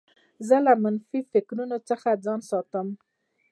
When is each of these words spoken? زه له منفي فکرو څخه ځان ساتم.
زه 0.47 0.57
له 0.65 0.73
منفي 0.83 1.19
فکرو 1.31 1.65
څخه 1.89 2.21
ځان 2.25 2.39
ساتم. 2.49 2.87